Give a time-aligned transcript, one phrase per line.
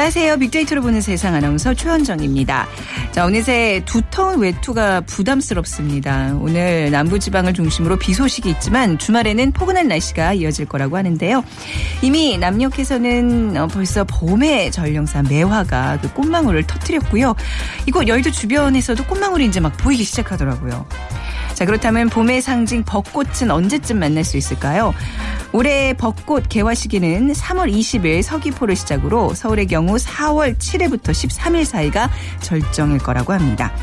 [0.00, 0.38] 안녕하세요.
[0.38, 2.66] 빅데이터로 보는 세상 아나운서 최현정입니다.
[3.12, 6.38] 자, 어느새 두터운 외투가 부담스럽습니다.
[6.40, 11.44] 오늘 남부지방을 중심으로 비 소식이 있지만 주말에는 포근한 날씨가 이어질 거라고 하는데요.
[12.00, 17.36] 이미 남녘에서는 어, 벌써 봄의 전령사 매화가 그 꽃망울을 터뜨렸고요.
[17.84, 20.86] 이곳 여의도 주변에서도 꽃망울이 이제 막 보이기 시작하더라고요.
[21.60, 24.94] 자, 그렇다면 봄의 상징 벚꽃은 언제쯤 만날 수 있을까요?
[25.52, 32.96] 올해 벚꽃 개화 시기는 3월 20일 서귀포를 시작으로 서울의 경우 4월 7일부터 13일 사이가 절정일
[32.96, 33.74] 거라고 합니다.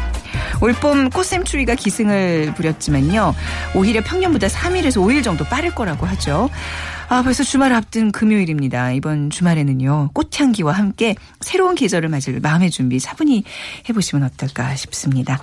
[0.60, 3.36] 올봄 꽃샘추위가 기승을 부렸지만요.
[3.76, 6.50] 오히려 평년보다 3일에서 5일 정도 빠를 거라고 하죠.
[7.10, 8.92] 아, 벌써 주말 앞둔 금요일입니다.
[8.92, 13.44] 이번 주말에는요, 꽃향기와 함께 새로운 계절을 맞을 마음의 준비 차분히
[13.88, 15.40] 해보시면 어떨까 싶습니다.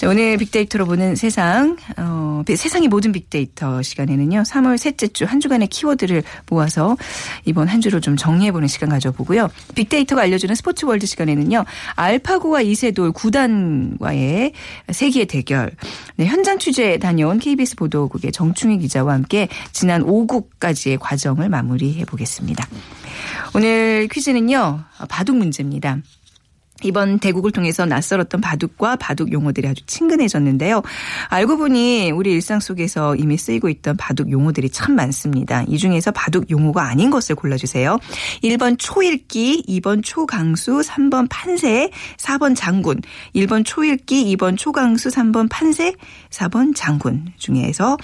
[0.00, 5.68] 자, 오늘 빅데이터로 보는 세상, 어, 세상의 모든 빅데이터 시간에는요, 3월 셋째 주 한 주간의
[5.68, 6.96] 키워드를 모아서
[7.44, 9.50] 이번 한 주를 좀 정리해보는 시간 가져보고요.
[9.74, 14.52] 빅데이터가 알려주는 스포츠 월드 시간에는요, 알파고와 이세돌 구단과의
[14.90, 15.70] 세기의 대결.
[16.16, 22.66] 네, 현장 취재 다녀온 KBS 보도국의 정충희 기자와 함께 지난 5국까지의 과정을 마무리해 보겠습니다.
[23.54, 25.98] 오늘 퀴즈는요, 바둑 문제입니다.
[26.82, 30.82] 이번 대국을 통해서 낯설었던 바둑과 바둑 용어들이 아주 친근해졌는데요.
[31.28, 35.64] 알고 보니 우리 일상 속에서 이미 쓰이고 있던 바둑 용어들이 참 많습니다.
[35.68, 37.98] 이 중에서 바둑 용어가 아닌 것을 골라주세요.
[38.42, 43.00] 1번 초읽기, 2번 초강수, 3번 판세, 4번 장군.
[43.34, 45.94] 1번 초읽기, 2번 초강수, 3번 판세,
[46.30, 47.96] 4번 장군 중에서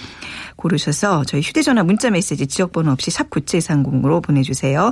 [0.55, 4.91] 고르셔서 저희 휴대전화 문자메시지 지역번호 없이 샵 9730으로 보내주세요.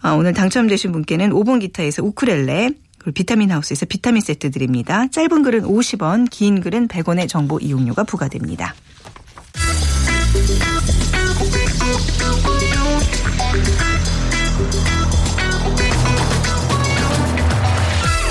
[0.00, 2.70] 아, 오늘 당첨되신 분께는 5번 기타에서 우크렐레
[3.04, 5.06] 그리고 비타민 하우스에서 비타민 세트 드립니다.
[5.08, 8.74] 짧은 글은 50원, 긴 글은 100원의 정보 이용료가 부과됩니다.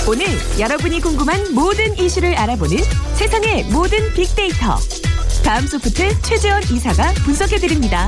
[0.08, 0.26] 오늘
[0.60, 2.78] 여러분이 궁금한 모든 이슈를 알아보는
[3.14, 4.76] 세상의 모든 빅데이터.
[5.46, 8.08] 다음 소프트 최재원 이사가 분석해드립니다.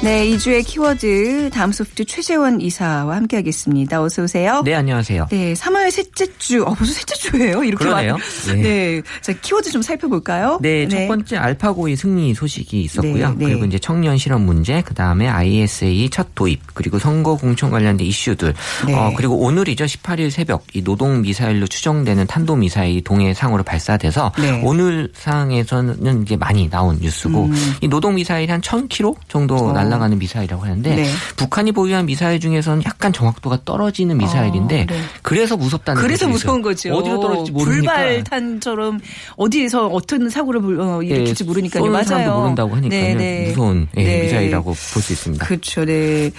[0.00, 4.00] 네, 2주의 키워드 다음 소프트 최재원 이사와 함께하겠습니다.
[4.00, 4.62] 어서 오세요.
[4.64, 5.26] 네, 안녕하세요.
[5.28, 6.62] 네, 3월 셋째 주.
[6.62, 7.64] 어, 벌써 셋째 주예요?
[7.64, 8.12] 이렇게 그러네요.
[8.12, 8.62] 많- 네.
[8.62, 9.02] 네.
[9.20, 10.60] 자, 키워드 좀 살펴볼까요?
[10.62, 13.30] 네, 첫 번째 알파고의 승리 소식이 있었고요.
[13.30, 13.44] 네, 네.
[13.46, 18.54] 그리고 이제 청년 실업 문제, 그 다음에 ISA 첫 도입, 그리고 선거 공천 관련된 이슈들,
[18.86, 18.94] 네.
[18.94, 19.84] 어, 그리고 오늘이죠.
[19.84, 24.62] 18일 새벽 이 노동 미사일로 추정되는 탄도 미사일이 동해상으로 발사돼서 네.
[24.64, 27.74] 오늘 상에서는 이제 많이 나온 뉴스고 음.
[27.80, 29.72] 이 노동 미사일이 한 1000km 정도 어.
[29.88, 31.04] 날아가는 미사일이라고 하는데 네.
[31.36, 35.00] 북한이 보유한 미사일 중에서는 약간 정확도가 떨어지는 미사일인데 어, 네.
[35.22, 36.62] 그래서 무섭다는 그래서 무서운.
[36.62, 36.92] 거죠.
[36.94, 39.00] 어디로 떨어질지 모르니까 불발탄처럼
[39.36, 41.80] 어디에서 어떤 사고를 불- 어, 일으킬지 예, 모르니까요.
[41.82, 42.04] 쏘는 맞아요.
[42.06, 43.00] 사람도 모른다고 하니까요.
[43.00, 43.48] 네, 네.
[43.48, 44.22] 무서운 예, 네.
[44.22, 45.44] 미사일이라고 볼 수 있습니다.
[45.46, 45.84] 그렇죠.
[45.84, 46.30] 네.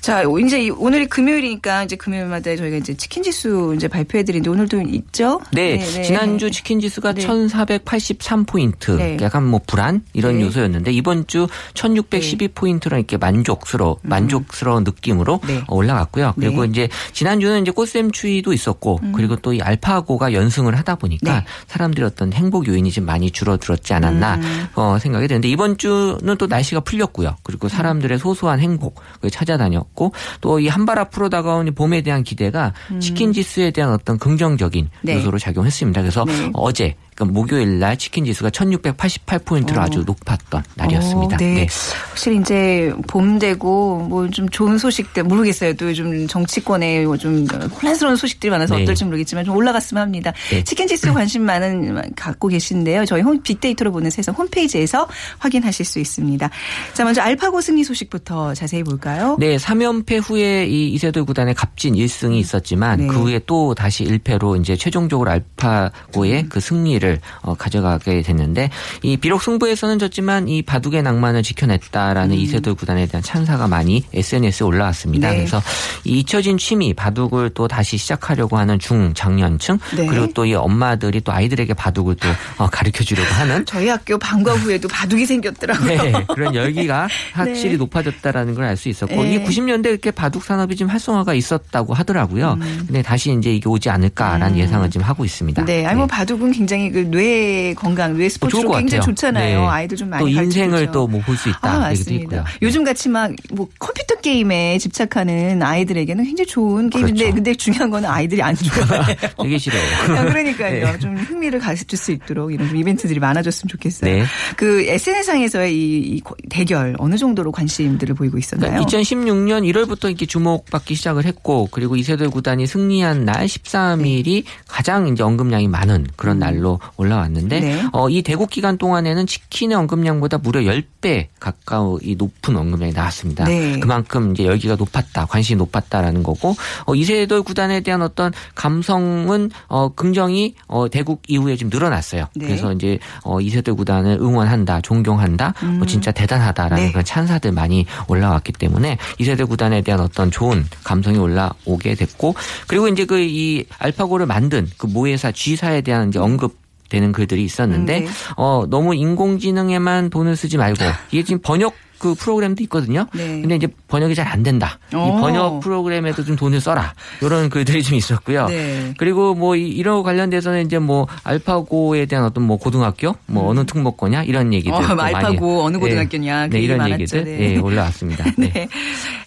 [0.00, 4.82] 자, 이제 이- 오늘이 금요일이니까 이제 금요일마다 저희가 이제 치킨 지수 이제 발표해 드리는데 오늘도
[4.82, 5.40] 있죠?
[5.52, 7.22] 네, 지난주 치킨 지수가 네.
[7.22, 8.90] 1,483 포인트.
[8.92, 9.16] 네.
[9.22, 10.44] 약간 뭐 불안 이런 네.
[10.44, 15.46] 요소였는데 이번 주 1,612 포인트로 이렇게 만족스러워 만족스러운 느낌으로 음.
[15.48, 15.64] 네.
[15.68, 16.34] 어, 올라갔고요.
[16.38, 16.68] 그리고 네.
[16.70, 21.36] 이제 지난주는 이제 꽃샘 추위도 있었고 그리고 또 이 알파고가 연승을 하다 보니까 음.
[21.40, 21.44] 네.
[21.66, 24.66] 사람들이 어떤 행복 요인이 좀 많이 줄어들었지 않았나 음.
[24.76, 27.36] 어, 생각이 되는데 이번 주는 또 날씨가 풀렸고요.
[27.42, 32.72] 그리고 사람들의 소소한 행복을 찾아다녔고 또 이 한 발 앞으로 다가온 이 봄에 대한 기대가
[32.98, 34.90] 치킨 지수에 대한 어떤 긍정적인 음.
[35.02, 35.16] 네.
[35.16, 36.00] 요소로 작용했습니다.
[36.00, 36.50] 그래서 네.
[36.54, 39.80] 어제 그러니까 목요일 날 치킨 지수가 1688포인트로 어.
[39.82, 41.34] 아주 높았던 날이었습니다.
[41.36, 41.66] 어, 네.
[42.08, 45.74] 확실히 이제 봄 되고 뭐 좀 좋은 소식들 모르겠어요.
[45.74, 48.82] 또 요즘 정치권에 뭐좀 혼란스러운 소식들이 많아서 네.
[48.82, 50.32] 어떨지 모르겠지만 좀 올라갔으면 합니다.
[50.50, 50.64] 네.
[50.64, 53.04] 치킨 지수 관심 많은 갖고 계신데요.
[53.04, 55.06] 저희 홈 빅데이터로 보는 세상 홈페이지에서
[55.38, 56.50] 확인하실 수 있습니다.
[56.94, 59.36] 자, 먼저 알파고 승리 소식부터 자세히 볼까요?
[59.38, 63.06] 네, 3연패 후에 이 이세돌 구단의 값진 1승이 있었지만 네.
[63.06, 68.70] 그 후에 또 다시 1패로 이제 최종적으로 알파고의 그 승리를 어, 가져가게 됐는데
[69.02, 74.64] 이 비록 승부에서는 졌지만 이 바둑의 낭만을 지켜냈다라는 이세돌 이세돌 구단에 대한 찬사가 많이 SNS에
[74.66, 75.30] 올라왔습니다.
[75.30, 75.36] 네.
[75.36, 75.62] 그래서
[76.04, 80.06] 이 잊혀진 취미 바둑을 또 다시 시작하려고 하는 중장년층 네.
[80.06, 82.28] 그리고 또 이 엄마들이 또 아이들에게 바둑을 또
[82.58, 86.02] 어, 가르쳐 주려고 하는 저희 학교 방과 후에도 바둑이 생겼더라고요.
[86.02, 87.76] 네, 그런 열기가 확실히 네.
[87.76, 89.34] 높아졌다라는 걸 알 수 있었고 네.
[89.34, 92.54] 이 90년대 이렇게 바둑 산업이 좀 활성화가 있었다고 하더라고요.
[92.60, 92.84] 음.
[92.86, 95.64] 근데 다시 이제 이게 오지 않을까라는 예상을 지금 하고 있습니다.
[95.64, 99.02] 네, 아니 뭐 바둑은 굉장히 그 뇌 건강, 뇌뭐 스포츠로 굉장히.
[99.04, 99.60] 좋잖아요.
[99.60, 99.66] 네.
[99.66, 100.92] 아이들 좀 많이 또 인생을 가르쳐주죠.
[100.92, 102.24] 또뭐 볼 수 있다 아, 얘기도 맞습니다.
[102.36, 102.44] 있고요.
[102.62, 107.34] 요즘 같이 막 뭐 컴퓨터 게임에 집착하는 아이들에게는 굉장히 좋은 게임인데 그렇죠.
[107.34, 109.16] 근데 중요한 거는 아이들이 안 좋아해요.
[109.42, 109.82] 되게 싫어요.
[110.16, 110.92] 야, 그러니까요.
[110.92, 110.98] 네.
[110.98, 114.10] 좀 흥미를 가질 수 있도록 이런 좀 이벤트들이 많아졌으면 좋겠어요.
[114.10, 114.24] 네.
[114.56, 118.70] 그 SNS상에서의 이, 이 대결 어느 정도로 관심들을 보이고 있었나요?
[118.70, 125.22] 그러니까 2016년 1월부터 이렇게 주목받기 시작을 했고 그리고 이세돌 구단이 승리한 날 13일이 가장 이제
[125.22, 127.62] 언급량이 많은 그런 날로 올라왔는데 음.
[127.62, 127.82] 네.
[127.92, 133.44] 어, 이 대국 기간 동안에는 치킨의 언급량보다 무려 10배 가까이 높은 언급량이 나왔습니다.
[133.44, 133.80] 네.
[133.80, 136.54] 그만큼 이제 열기가 높았다, 관심이 높았다라는 거고
[136.86, 142.26] 어, 이세돌 구단에 대한 어떤 감성은 어, 긍정이 어, 대국 이후에 좀 늘어났어요.
[142.34, 142.46] 네.
[142.46, 146.92] 그래서 이제 어, 이세돌 구단을 응원한다, 존경한다, 뭐 진짜 대단하다라는 네.
[146.92, 152.34] 그런 찬사들 많이 올라왔기 때문에 이세돌 구단에 대한 어떤 좋은 감성이 올라오게 됐고
[152.66, 158.00] 그리고 이제 그 이 알파고를 만든 그 모회사 G사에 대한 이제 언급 되는 글들이 있었는데
[158.00, 158.10] 음, 네.
[158.36, 163.06] 어 너무 인공지능에만 돈을 쓰지 말고 이게 지금 번역 그 프로그램도 있거든요.
[163.14, 163.40] 네.
[163.40, 164.78] 근데 이제 번역이 잘 안 된다.
[164.92, 165.18] 이 어.
[165.20, 166.94] 번역 프로그램에도 좀 돈을 써라.
[167.22, 168.46] 이런 글들이 좀 있었고요.
[168.48, 168.92] 네.
[168.98, 173.64] 그리고 뭐 이- 이런 거 관련돼서는 이제 뭐 알파고에 대한 어떤 뭐 고등학교 뭐 어느
[173.66, 174.84] 특목고냐 이런 얘기들 음.
[174.84, 175.80] 어, 또 많이 알파고 어느 예.
[175.80, 176.94] 고등학교냐 그 네, 이런 많았죠.
[177.18, 177.54] 얘기들 네.
[177.54, 178.24] 예, 올라왔습니다.
[178.36, 178.50] 네.
[178.52, 178.68] 네.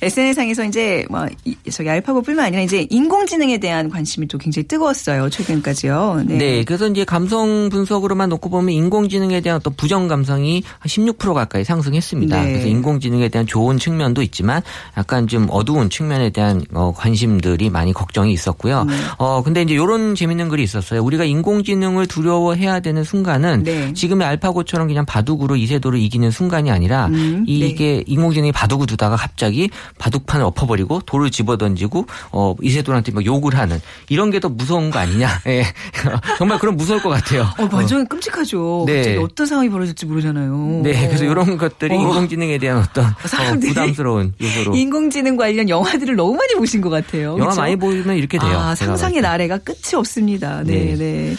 [0.01, 5.30] SNS상에서 이제 뭐 이- 저기 알파고뿐만 아니라 이제 인공지능에 대한 관심이 또 굉장히 뜨거웠어요.
[5.30, 6.24] 최근까지요.
[6.28, 6.38] 네.
[6.38, 6.63] 네.
[6.63, 12.42] 그래서 이제 감성 분석으로만 놓고 보면 인공지능에 대한 어떤 부정 감성이 한16% 가까이 상승했습니다.
[12.66, 12.70] 네.
[12.72, 14.62] 그래서 인공지능에 대한 좋은 측면도 있지만
[14.98, 18.86] 약간 좀 어두운 측면에 대한 어, 관심들이 많이 걱정이 있었고요.
[18.88, 19.08] 음.
[19.18, 21.04] 어 근데 이제 이런 재밌는 글이 있었어요.
[21.04, 23.94] 우리가 인공지능을 두려워해야 되는 순간은 네.
[23.94, 27.54] 지금의 알파고처럼 그냥 바둑으로 이세돌을 이기는 순간이 아니라 음, 네.
[27.54, 34.32] 이게 인공지능이 바둑을 두다가 갑자기 바둑판을 엎어버리고 돌을 집어던지고 어 이세돌한테 막 욕을 하는 이런
[34.32, 35.28] 게 더 무서운 거 아니냐?
[35.48, 35.66] 예.
[36.38, 37.48] 정말 그럼 무서울 것 같아요.
[37.58, 38.84] 어, 완전 끔찍하죠.
[38.86, 39.18] 네.
[39.18, 40.82] 어떤 상황이 벌어질지 모르잖아요.
[40.84, 42.00] 네, 그래서 이런 것들이 어.
[42.00, 47.36] 인공지능에 대한 어떤 어, 부담스러운 요소로 인공지능 관련 영화들을 너무 많이 보신 것 같아요.
[47.38, 47.62] 영화 그쵸?
[47.62, 48.52] 많이 보면 이렇게 돼요.
[48.57, 49.22] 아, 상상의.
[49.22, 50.62] 나래가 끝이 없습니다.
[50.63, 50.96] 네, 네.
[50.96, 51.36] 네.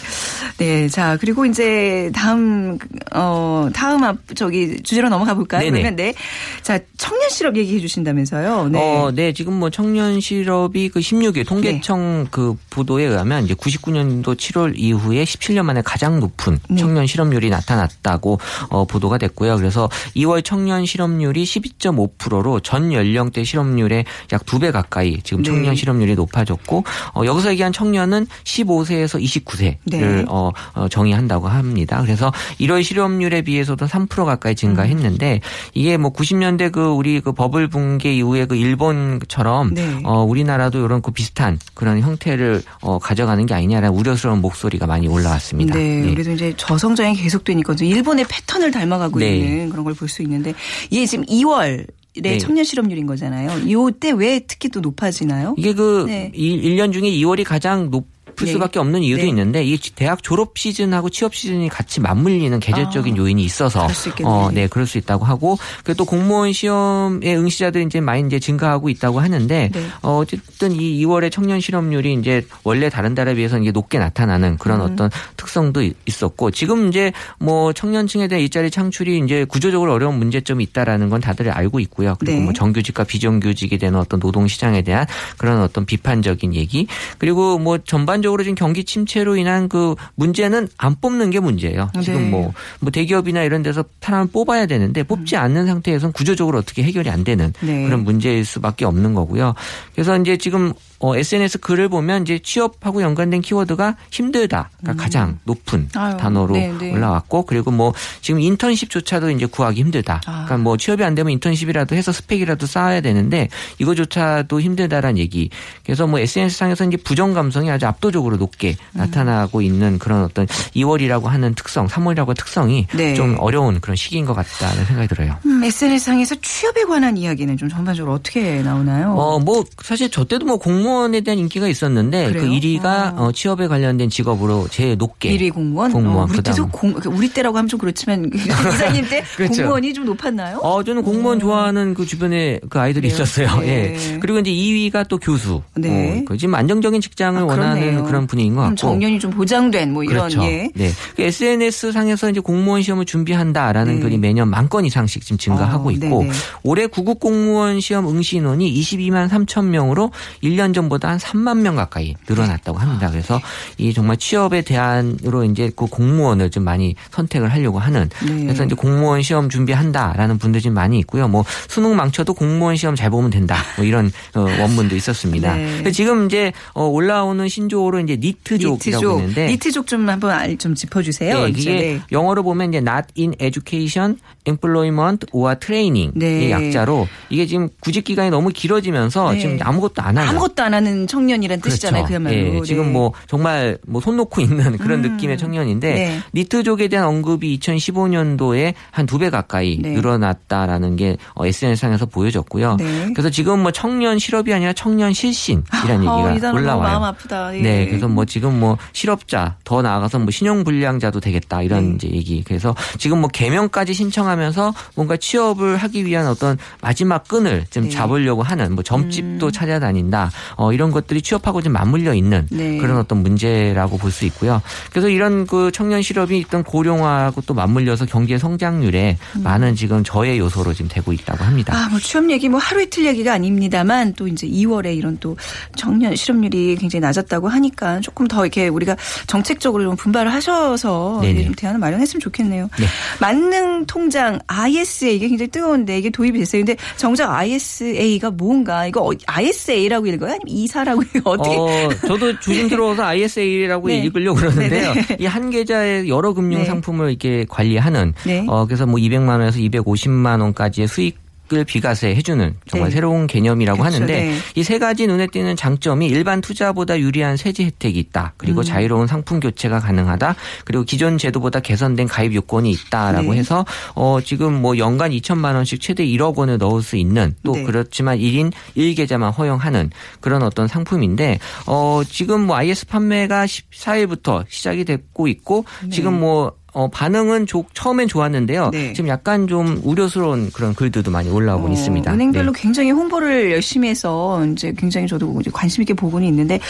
[0.59, 2.79] 네, 자, 그리고 이제 다음,
[3.15, 5.61] 어, 다음 앞, 저기, 주제로 넘어가 볼까요?
[5.61, 5.71] 네네.
[5.71, 6.15] 그러면 네.
[6.63, 8.69] 자, 청년 실업 얘기해 주신다면서요.
[8.71, 8.79] 네.
[8.79, 14.73] 어, 네, 지금 뭐 청년 실업이 그 16일 통계청 그 보도에 의하면 이제 99년도 7월
[14.77, 16.77] 이후에 17년 만에 가장 높은 네.
[16.77, 18.41] 청년 실업률이 나타났다고
[18.71, 19.57] 어, 보도가 됐고요.
[19.57, 25.51] 그래서 2월 청년 실업 률이 12.5%로 전 연령대 실업률의 약 두 배 가까이 지금 네.
[25.51, 26.85] 청년 실업률이 높아졌고
[27.15, 30.25] 어, 여기서 얘기한 청년은 15세에서 29세를 네.
[30.29, 32.01] 어, 어, 정의한다고 합니다.
[32.01, 35.41] 그래서 1월 실업률에 비해서도 3% 가까이 증가했는데
[35.75, 40.01] 이게 뭐 90년대 그 우리 그 버블 붕괴 이후에 그 일본처럼 네.
[40.05, 45.75] 어, 우리나라도 이런 그 비슷한 그런 형태를 어, 가져가는 게 아니냐라는 우려스러운 목소리가 많이 올라왔습니다.
[45.75, 46.11] 네, 네.
[46.15, 49.37] 그래도 이제 저성장이 계속되니까 좀 일본의 패턴을 닮아가고 네.
[49.37, 50.55] 있는 그런 걸 볼 수 있는데
[50.91, 51.87] 이게 지금 2월
[52.17, 52.39] 의 네.
[52.39, 53.51] 청년 실업률인 거잖아요.
[53.67, 55.55] 이때 왜 특히 또 높아지나요?
[55.59, 56.31] 이게 그 네.
[56.35, 58.53] 일 1년 중에 2월이 가장 높 을 네.
[58.53, 59.29] 수밖에 없는 이유도 네.
[59.29, 64.35] 있는데 이 대학 졸업 시즌하고 취업 시즌이 같이 맞물리는 계절적인 요인이 있어서 아, 수 있겠네요.
[64.35, 68.89] 어, 네, 그럴 수 있다고 하고 그리고 또 공무원 시험의 응시자들이 이제 많이 이제 증가하고
[68.91, 69.87] 있다고 하는데 네.
[70.03, 74.81] 어, 어쨌든 이 2월의 청년 실업률이 이제 원래 다른 달에 비해서 이게 높게 나타나는 그런
[74.81, 74.93] 음.
[74.93, 80.63] 어떤 특성도 있- 있었고 지금 이제 뭐 청년층에 대한 일자리 창출이 이제 구조적으로 어려운 문제점이
[80.65, 82.17] 있다라는 건 다들 알고 있고요.
[82.19, 82.45] 그리고 네.
[82.45, 85.07] 뭐 정규직과 비정규직에 대한 어떤 노동 시장에 대한
[85.39, 86.87] 그런 어떤 비판적인 얘기
[87.19, 91.91] 그리고 뭐 전반적으로 지금 경기 침체로 인한 그 문제는 안 뽑는 게 문제예요.
[91.95, 92.01] 네.
[92.03, 97.11] 지금 뭐, 뭐 대기업이나 이런 데서 사람을 뽑아야 되는데 뽑지 않는 상태에서는 구조적으로 어떻게 해결이
[97.11, 97.67] 안 되는 음.
[97.67, 97.85] 네.
[97.85, 99.55] 그런 문제일 수밖에 없는 거고요.
[99.95, 106.01] 그래서 이제 지금 어, SNS 글을 보면 이제 취업하고 연관된 키워드가 힘들다가 가장 높은 음.
[106.01, 106.93] 아유, 단어로 네, 네.
[106.93, 110.21] 올라왔고 그리고 뭐 지금 인턴십조차도 이제 구하기 힘들다.
[110.27, 110.45] 아.
[110.45, 113.49] 그러니까 뭐 취업이 안 되면 인턴십이라도 해서 스펙이라도 쌓아야 되는데
[113.79, 115.51] 이거조차도 힘들다라는 얘기.
[115.85, 118.99] 그래서 뭐 SNS 상에서 이제 부정 감성이 아주 압도적으로 높게 음.
[118.99, 123.15] 나타나고 있는 그런 어떤 2월이라고 하는 특성, 3월이라고 특성이 네.
[123.15, 125.37] 좀 어려운 그런 시기인 것 같다는 생각이 들어요.
[125.45, 129.13] 음, SNS상에서 취업에 관한 이야기는 좀 전반적으로 어떻게 나오나요?
[129.13, 132.51] 어, 뭐, 사실 저 때도 뭐 공무원 공무원에 대한 인기가 있었는데 그 그래요?
[132.53, 133.33] 1위가 어.
[133.33, 135.93] 취업에 관련된 직업으로 제일 높게 1위 공무원?
[135.93, 136.71] 공무원, 어, 우리 때도 그다음.
[136.71, 139.63] 공, 우리 때라고 하면 좀 그렇지만 이사님 때 그렇죠.
[139.63, 140.59] 공무원이 좀 높았나요?
[140.59, 143.23] 어, 저는 공무원 좋아하는 그 주변에 그 아이들이 그래요?
[143.23, 143.61] 있었어요.
[143.61, 143.97] 네.
[144.15, 144.19] 예.
[144.21, 145.63] 그리고 이제 2위가 또 교수.
[145.75, 146.21] 네.
[146.21, 148.05] 어, 그 지금 안정적인 직장을 아, 원하는.
[148.05, 148.77] 그런 분위기인 것 음, 같고.
[148.77, 150.43] 정년이 좀 보장된 뭐 이런 그렇죠.
[150.45, 150.71] 예.
[150.75, 150.91] 네.
[151.17, 154.01] 그 SNS 상에서 이제 공무원 시험을 준비한다라는 네.
[154.01, 156.31] 글이 매년 만 건 이상씩 지금 증가하고 어, 있고 네네.
[156.65, 160.11] 올해 구급 공무원 시험 응시 인원이 22만 3천 명으로
[160.43, 163.11] 1년 전보다 한 3만 명 가까이 늘어났다고 합니다.
[163.11, 163.41] 그래서
[163.79, 168.45] 이 정말 취업에 대한으로 이제 그 공무원을 좀 많이 선택을 하려고 하는 네.
[168.45, 171.29] 그래서 이제 공무원 시험 준비한다라는 분들이 좀 많이 있고요.
[171.29, 173.57] 뭐 수능 망쳐도 공무원 시험 잘 보면 된다.
[173.77, 175.55] 뭐 이런 어, 원문도 있었습니다.
[175.57, 175.91] 네.
[175.93, 179.21] 지금 이제 어, 올라오는 신조어로 이제 니트족이라고 니트족.
[179.21, 181.45] 있는데 니트족 좀 한번 알- 좀 짚어주세요.
[181.45, 181.49] 네.
[181.49, 182.01] 이게 네.
[182.13, 186.27] 영어로 보면 이제 not in education, employment or training 네.
[186.27, 189.39] 의 약자로 이게 지금 구직 기간이 너무 길어지면서 네.
[189.41, 192.05] 지금 아무것도 안 하는 아무것도 안 하는 청년이란 뜻이잖아요.
[192.05, 192.23] 그렇죠.
[192.25, 192.57] 그야말로.
[192.59, 192.91] 예, 지금 네.
[192.93, 196.21] 뭐 정말 뭐 손 놓고 있는 그런 느낌의 청년인데 네.
[196.35, 199.91] 니트족에 대한 언급이 2015년도에 한 두 배 가까이 네.
[199.93, 202.77] 늘어났다라는 게 SNS상에서 보여졌고요.
[202.77, 203.13] 네.
[203.15, 206.83] 그래서 지금 뭐 청년 실업이 아니라 청년 실신이라는 어, 이 얘기가 너무 올라와요.
[206.83, 207.57] 마음 아프다.
[207.57, 207.63] 예.
[207.63, 211.95] 네, 그래서 뭐 지금 뭐 실업자 더 나아가서 뭐 신용 불량자도 되겠다 이런 네.
[211.97, 212.43] 이제 얘기.
[212.45, 217.89] 그래서 지금 뭐 개명까지 신청하면서 뭔가 취업을 하기 위한 어떤 마지막 끈을 좀 네.
[217.89, 217.91] 음.
[217.91, 220.31] 잡으려고 하는 뭐 점집도 찾아다닌다.
[220.57, 222.79] 어 이런 것들이 취업하고 좀 맞물려 있는 네.
[222.79, 224.63] 그런 어떤 문제라고 볼 수 있고요.
[224.91, 230.73] 그래서 이런 그 청년 실업이 있던 고령화하고 또 맞물려서 경제 성장률에 많은 지금 저해 요소로
[230.73, 231.75] 지금 되고 있다고 합니다.
[231.75, 231.77] 음.
[231.77, 235.37] 아, 뭐 취업 얘기 뭐 하루 이틀 얘기가 아닙니다만 또 이제 2월에 이런 또
[235.77, 238.97] 청년 실업률이 굉장히 낮았다고 하니까 조금 더 이렇게 우리가
[239.27, 242.69] 정책적으로 좀 분발을 하셔서 좀 대안을 마련했으면 좋겠네요.
[242.79, 242.87] 네.
[243.21, 246.65] 만능 통장 ISA 이게 굉장히 뜨거운데 이게 도입이 됐어요.
[246.65, 250.31] 근데 정작 ISA가 뭔가 이거 ISA라고 읽어요?
[250.31, 251.23] 아니면 이사라고 읽어요?
[251.25, 251.57] 어떻게?
[251.57, 253.99] 어, 저도 조심스러워서 ISA라고 네.
[253.99, 254.95] 읽으려고 그러는데요.
[254.95, 255.07] 네네.
[255.21, 256.67] 이한 계좌의 여러 금융 네.
[256.67, 258.45] 상품을 이렇게 관리하는 네.
[258.49, 262.95] 어 그래서 뭐 200만 원에서 250만 원까지의 수익 을 비과세 해주는 정말 네.
[262.95, 263.95] 새로운 개념이라고 그렇죠.
[263.95, 264.37] 하는데 네.
[264.57, 268.33] 이세 가지 눈에 띄는 장점이 일반 투자보다 유리한 세제 혜택이 있다.
[268.35, 268.37] 음.
[268.37, 270.35] 그리고 자유로운 상품 교체가 가능하다.
[270.65, 273.39] 그리고 기존 제도보다 개선된 가입 요건이 있다라고 네.
[273.39, 277.63] 해서 어 지금 뭐 연간 2천만 원씩 최대 1억 원을 넣을 수 있는 또 네.
[277.63, 285.29] 그렇지만 1인 1계좌만 허용하는 그런 어떤 상품인데 어 지금 뭐 IS 판매가 14일부터 시작이 됐고
[285.29, 288.69] 있고 지금 뭐 어, 반응은 조- 처음엔 좋았는데요.
[288.71, 288.93] 네.
[288.93, 292.13] 지금 약간 좀 우려스러운 그런 글들도 많이 올라오고 어, 있습니다.
[292.13, 292.61] 은행별로 네.
[292.61, 296.61] 굉장히 홍보를 열심히 해서 이제 굉장히 저도 관심 있게 보고는 있는데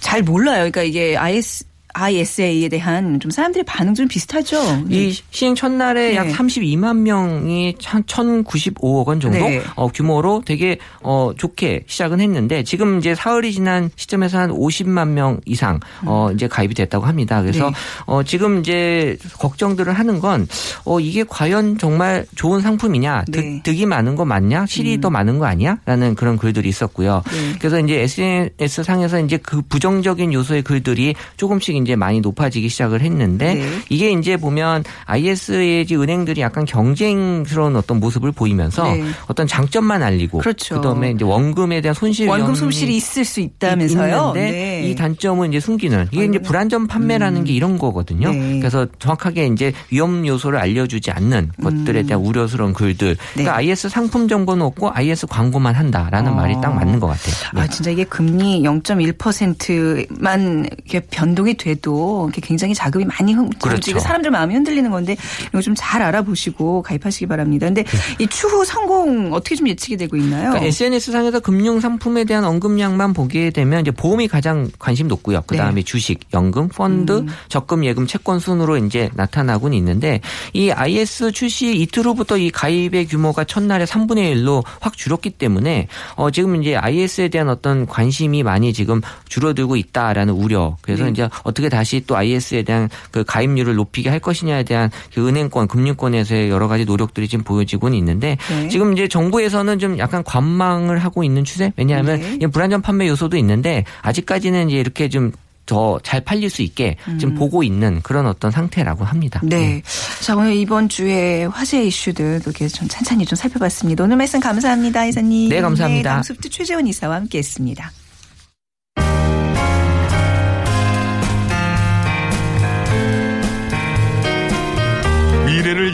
[0.00, 0.56] 잘 몰라요.
[0.70, 1.64] 그러니까 이게 IS
[1.96, 4.56] ISA에 대한 좀 사람들의 반응 좀 비슷하죠.
[4.90, 6.16] 이 시행 첫날에 네.
[6.16, 9.62] 약 32만 명이 한 1,095억 원 정도 네.
[9.76, 15.40] 어, 규모로 되게 어, 좋게 시작은 했는데 지금 이제 사흘이 지난 시점에서 한 50만 명
[15.46, 17.40] 이상 어, 이제 가입이 됐다고 합니다.
[17.40, 17.72] 그래서 음.
[17.72, 17.78] 네.
[18.04, 20.46] 어, 지금 이제 걱정들을 하는 건
[20.84, 23.46] 어, 이게 과연 정말 좋은 상품이냐, 득, 네.
[23.46, 23.60] 음.
[23.62, 27.22] 득이 많은 거 맞냐, 실이 더 많은 거 아니야?라는 그런 글들이 있었고요.
[27.30, 27.58] 네.
[27.58, 33.54] 그래서 이제 SNS 상에서 이제 그 부정적인 요소의 글들이 조금씩 이제 많이 높아지기 시작을 했는데
[33.54, 33.68] 네.
[33.88, 39.04] 이게 이제 보면 IS의 은행들이 약간 경쟁스러운 어떤 모습을 보이면서 네.
[39.28, 40.76] 어떤 장점만 알리고 그렇죠.
[40.76, 44.32] 그다음에 이제 원금에 대한 손실 원금 손실이 있을 수 있다면서요.
[44.34, 44.88] 네.
[44.88, 46.42] 이 단점은 이제 숨기는 이게 이제 아이고.
[46.42, 48.32] 불안전 판매라는 게 이런 거거든요.
[48.32, 48.58] 네.
[48.58, 53.08] 그래서 정확하게 이제 위험 요소를 알려주지 않는 것들에 대한 우려스러운 글들.
[53.08, 53.16] 네.
[53.34, 56.34] 그러니까 IS 상품 정보는 없고 IS 광고만 한다라는 어.
[56.34, 57.34] 말이 딱 맞는 것 같아요.
[57.54, 57.60] 네.
[57.60, 63.98] 아, 진짜 이게 금리 0.1%만 이렇게 변동이 돼도 이렇게 굉장히 자금이 많이 흔, 그렇죠.
[63.98, 65.16] 사람들 마음이 흔들리는 건데
[65.48, 67.66] 이거 좀 잘 알아보시고 가입하시기 바랍니다.
[67.66, 67.84] 근데
[68.18, 70.50] 이 추후 성공 어떻게 좀 예측이 되고 있나요?
[70.50, 75.42] 그러니까 SNS 상에서 금융 상품에 대한 언급량만 보게 되면 이제 보험이 가장 관심 높고요.
[75.46, 75.82] 그 다음에 네.
[75.82, 77.28] 주식, 연금, 펀드, 음.
[77.48, 80.20] 적금, 예금, 채권 순으로 이제 나타나고는 있는데
[80.54, 86.30] 이 IS 출시 이틀 후부터 이 가입의 규모가 첫날에 3분의 1로 확 줄었기 때문에 어
[86.30, 90.76] 지금 이제 IS에 대한 어떤 관심이 많이 지금 줄어들고 있다라는 우려.
[90.80, 91.10] 그래서 네.
[91.10, 96.50] 이제 어떻게 다시 또 IS에 대한 그 가입률을 높이게 할 것이냐에 대한 그 은행권, 금융권에서의
[96.50, 98.68] 여러 가지 노력들이 지금 보여지고는 있는데 네.
[98.68, 101.72] 지금 이제 정부에서는 좀 약간 관망을 하고 있는 추세?
[101.76, 102.38] 왜냐하면 네.
[102.40, 105.32] 이 불안전 판매 요소도 있는데 아직까지는 이제 이렇게 좀
[105.66, 109.40] 더잘 팔릴 수 있게 지금 보고 있는 그런 어떤 상태라고 합니다.
[109.42, 109.48] 음.
[109.48, 109.82] 네.
[110.22, 114.04] 자, 오늘 이번 주에 화제 이슈들 이렇게 좀 찬찬히 좀 살펴봤습니다.
[114.04, 115.48] 오늘 말씀 감사합니다, 이사님.
[115.50, 116.10] 네, 감사합니다.
[116.10, 117.90] 다음 소프트 최재원 이사와 함께 했습니다.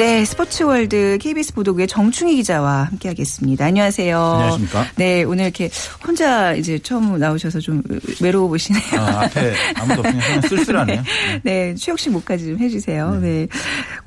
[0.00, 3.66] 네, 스포츠월드 KBS 보도국의 정충희 기자와 함께하겠습니다.
[3.66, 4.18] 안녕하세요.
[4.18, 4.86] 안녕하십니까?
[4.96, 5.68] 네, 오늘 이렇게
[6.06, 7.82] 혼자 이제 처음 나오셔서 좀
[8.22, 8.82] 외로워 보이시네요.
[8.98, 11.02] 아, 앞에 아무도 그냥 쓸쓸하네요.
[11.44, 13.16] 네, 최욱 씨 몫까지 좀 해주세요.
[13.20, 13.46] 네.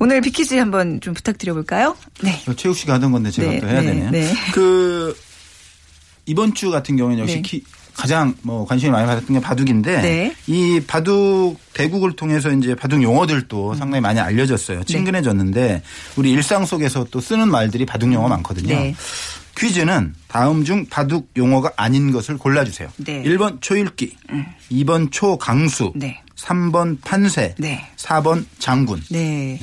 [0.00, 1.96] 오늘 비키즈 한번 좀 부탁드려볼까요?
[2.24, 2.42] 네.
[2.44, 2.56] 네.
[2.56, 4.10] 최욱 씨가 하던 건데 제가 네, 또 해야 네, 되네요.
[4.10, 4.32] 네.
[4.52, 5.16] 그
[6.26, 7.42] 이번 주 같은 경우에는 역시 네.
[7.42, 10.36] 키- 가장 뭐 관심이 많이 받았던 게 바둑인데 네.
[10.46, 13.74] 이 바둑 대국을 통해서 이제 바둑 용어들도 음.
[13.76, 14.84] 상당히 많이 알려졌어요.
[14.84, 15.82] 친근해졌는데
[16.16, 18.74] 우리 일상 속에서 또 쓰는 말들이 바둑 용어 많거든요.
[18.74, 18.94] 네.
[19.56, 22.88] 퀴즈는 다음 중 바둑 용어가 아닌 것을 골라주세요.
[22.96, 23.22] 네.
[23.22, 24.16] 1번 초읽기,
[24.72, 26.20] 2번 초강수, 네.
[26.36, 27.88] 3번 판세, 네.
[28.04, 29.02] 4번 장군.
[29.10, 29.58] 네.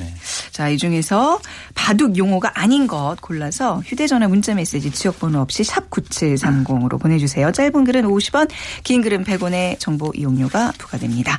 [0.50, 1.40] 자, 이 중에서
[1.74, 7.52] 바둑 용어가 아닌 것 골라서 휴대전화 문자메시지 지역번호 없이 샵 9730으로 보내주세요.
[7.52, 8.50] 짧은 글은 50원,
[8.82, 11.38] 긴 글은 100원의 정보 이용료가 부과됩니다.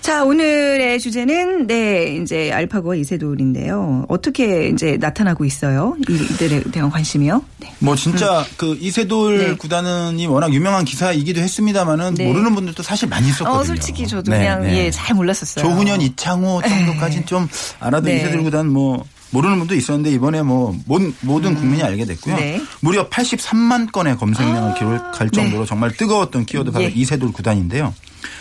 [0.00, 4.04] 자, 오늘의 주제는 네, 이제 알파고와 이세돌인데요.
[4.08, 5.96] 어떻게 이제 나타나고 있어요?
[6.08, 7.42] 이들에 대한 관심이요?
[7.58, 7.74] 네.
[7.80, 9.54] 뭐 진짜 그 이세돌 네.
[9.56, 12.26] 구단이 워낙 유명한 기사이기도 했습니다만은 네.
[12.26, 13.58] 모르는 분들도 사실 많이 있었거든요.
[13.58, 14.76] 어, 솔직히 저도 네, 그냥 네.
[14.76, 15.64] 예, 잘 몰랐었어요.
[15.64, 18.16] 조훈현, 이창호 정도까지는 좀 알아도 네.
[18.16, 22.36] 이세돌 구단 뭐 모르는 분도 있었는데 이번에 뭐 모든, 모든 국민이 알게 됐고요.
[22.36, 22.60] 네.
[22.80, 26.88] 무려 83만 건의 검색량을 기록할 정도로 정말 뜨거웠던 키워드 바로 예.
[26.88, 27.94] 이세돌 구단인데요.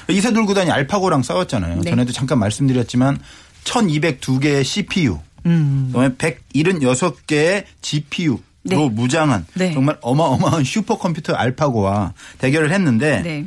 [0.09, 1.81] 이세돌 구단이 알파고랑 싸웠잖아요.
[1.81, 1.89] 네.
[1.89, 3.19] 전에도 잠깐 말씀드렸지만
[3.63, 5.89] 1202개의 CPU, 음.
[5.91, 8.89] 그다음에 176개의 GPU로 네.
[8.89, 9.73] 무장한 네.
[9.73, 13.45] 정말 어마어마한 슈퍼컴퓨터 알파고와 대결을 했는데 네.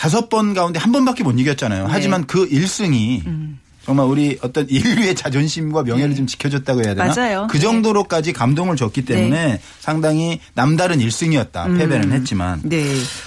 [0.00, 1.84] 다섯 번 가운데 한 번밖에 못 이겼잖아요.
[1.86, 3.60] 하지만 그 1승이 음.
[3.84, 7.12] 정말 우리 어떤 인류의 자존심과 명예를 좀 지켜줬다고 해야 되나?
[7.12, 7.20] 네.
[7.20, 7.46] 맞아요.
[7.50, 11.76] 그 정도로까지 감동을 줬기 때문에 상당히 남다른 1승이었다.
[11.76, 12.62] 패배는 했지만.
[12.64, 12.82] 네.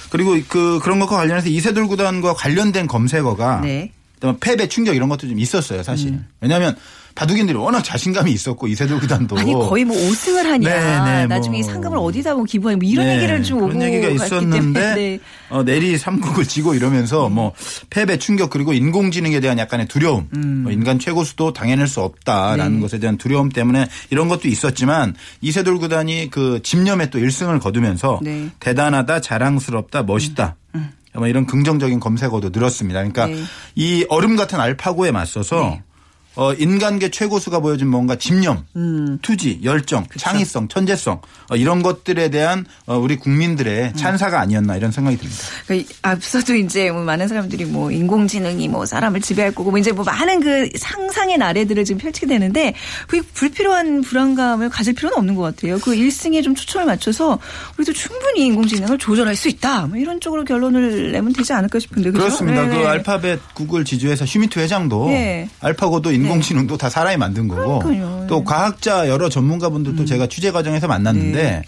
[0.10, 3.92] 그리고 그 그런 것과 관련해서 이세돌 구단과 관련된 검색어가 네.
[4.40, 6.18] 패배 충격 이런 것도 좀 있었어요, 사실.
[6.42, 6.76] 왜냐하면
[7.16, 11.72] 바둑인들이 워낙 자신감이 있었고 이세돌 구단도 아니 거의 뭐 5승을 하냐 네, 네, 나중에 뭐.
[11.72, 15.20] 상금을 어디다 뭐 기부하냐 뭐 이런 네, 얘기를 좀 오고 그런 얘기가 있었는데 네.
[15.50, 17.54] 어, 내리 삼국을 지고 이러면서 뭐
[17.90, 22.76] 패배 충격 그리고 인공지능에 대한 약간의 두려움 뭐 인간 최고수도 당해낼 수 없다라는 음.
[22.76, 22.82] 네.
[22.82, 28.32] 것에 대한 두려움 때문에 이런 것도 있었지만 이세돌 구단이 그 집념에 또 1승을 거두면서 네.
[28.32, 28.52] 음.
[28.60, 30.56] 대단하다 자랑스럽다 멋있다
[31.14, 33.00] 아마 이런 긍정적인 검색어도 늘었습니다.
[33.00, 33.44] 그러니까 네.
[33.76, 35.84] 이 얼음 같은 알파고에 맞서서 네.
[36.36, 39.20] 어, 인간계 최고수가 보여준 뭔가 집념, 음.
[39.22, 43.96] 투지, 열정, 창의성, 천재성 어, 이런 것들에 대한 어, 우리 국민들의 음.
[43.96, 45.42] 찬사가 아니었나 이런 생각이 듭니다.
[45.68, 50.04] 그러니까 앞서도 이제 뭐 많은 사람들이 뭐 인공지능이 뭐 사람을 지배할 거고 뭐 이제 뭐
[50.04, 52.74] 많은 그 상상의 나래들을 지금 펼치게 되는데
[53.08, 55.78] 그 불필요한 불안감을 가질 필요는 없는 것 같아요.
[55.80, 57.38] 그 일승에 좀 초점을 맞춰서
[57.78, 59.86] 우리도 충분히 인공지능을 조절할 수 있다.
[59.86, 62.26] 뭐 이런 쪽으로 결론을 내면 되지 않을까 싶은데 그렇죠?
[62.26, 62.64] 그렇습니다.
[62.64, 62.86] 네, 그 네.
[62.86, 65.48] 알파벳 구글 지주회사 슈미트 회장도 네.
[65.60, 68.20] 알파고도 인 공지능도 다 사람이 만든 거고 그러니까요.
[68.22, 68.28] 네.
[68.28, 71.62] 또 과학자 여러 전문가분들도 제가 취재 과정에서 만났는데 네.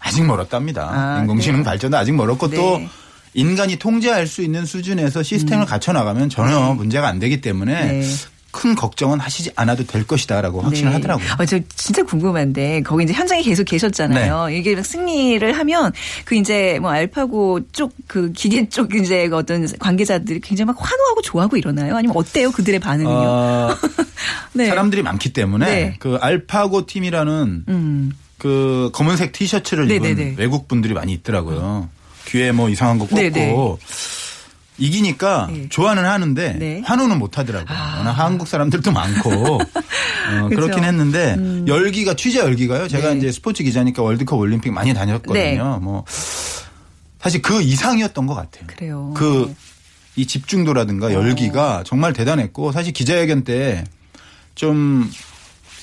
[0.00, 0.90] 아직 멀었답니다.
[0.90, 1.64] 아, 인공지능 네.
[1.64, 2.88] 발전도 아직 멀었고 또 네.
[3.34, 8.02] 인간이 통제할 수 있는 수준에서 시스템을 갖춰 나가면 전혀 문제가 안 되기 때문에 네.
[8.50, 10.96] 큰 걱정은 하시지 않아도 될 것이다라고 확신을 네.
[10.96, 11.28] 하더라고요.
[11.38, 14.46] 어, 저 진짜 궁금한데 거기 이제 현장에 계속 계셨잖아요.
[14.46, 14.58] 네.
[14.58, 15.92] 이게 막 승리를 하면
[16.24, 21.22] 그 이제 뭐 알파고 쪽 그 기계 쪽 이제 그 어떤 관계자들이 굉장히 막 환호하고
[21.22, 21.94] 좋아하고 이러나요?
[21.94, 23.16] 아니면 어때요 그들의 반응은요?
[23.16, 23.76] 어,
[24.54, 24.66] 네.
[24.66, 25.96] 사람들이 많기 때문에 네.
[26.00, 28.12] 그 알파고 팀이라는 음.
[28.38, 30.34] 그 검은색 티셔츠를 입은 네네네.
[30.38, 31.88] 외국 분들이 많이 있더라고요.
[32.26, 33.54] 귀에 뭐 이상한 거 꽂고 네네.
[34.78, 35.68] 이기니까 네.
[35.68, 36.82] 좋아는 하는데 네.
[36.84, 37.76] 환호는 못 하더라고요.
[37.98, 40.48] 워낙 한국 사람들도 많고 어.
[40.48, 41.36] 그렇긴 했는데
[41.66, 42.88] 열기가 취재 열기가요.
[42.88, 43.18] 제가 네.
[43.18, 45.34] 이제 스포츠 기자니까 월드컵 올림픽 많이 다녔거든요.
[45.74, 45.78] 네.
[45.80, 46.04] 뭐
[47.20, 48.64] 사실 그 이상이었던 것 같아요.
[48.66, 49.12] 그래요.
[49.16, 49.54] 그
[50.16, 53.84] 이 집중도라든가 열기가 정말 대단했고 사실 기자회견 때
[54.58, 55.08] 좀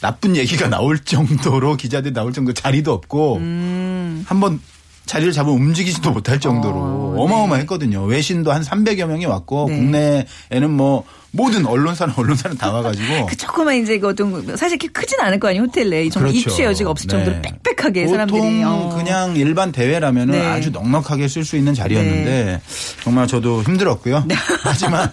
[0.01, 4.25] 나쁜 얘기가 나올 정도로 기자들이 나올 정도 자리도 없고 음.
[4.27, 4.59] 한번
[5.05, 7.21] 자리를 잡으면 움직이지도 못할 정도로 어, 네.
[7.23, 8.03] 어마어마했거든요.
[8.03, 9.77] 외신도 한 300여 명이 왔고 네.
[9.77, 15.19] 국내에는 뭐 모든 언론사는 언론사는 다 와가지고 그 조그만 이제 그 어떤 사실 이렇게 크진
[15.19, 16.49] 않을 거 아니에요 호텔 내에 정말 그렇죠.
[16.49, 17.59] 입추의 여지가 없을 정도로 네.
[17.63, 18.95] 빽빽하게 사람들이 보통 어.
[18.95, 20.45] 그냥 일반 대회라면 네.
[20.45, 22.61] 아주 넉넉하게 쓸 수 있는 자리였는데
[23.03, 24.25] 정말 저도 힘들었고요.
[24.63, 25.11] 하지만